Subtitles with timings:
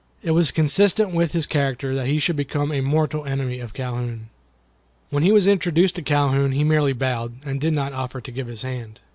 [0.23, 4.29] It was consistent with his character that he should become a mortal enemy of Calhoun.
[5.11, 8.47] When he was introduced to Calhoun he merely bowed, and did not offer to give
[8.47, 8.99] his hand.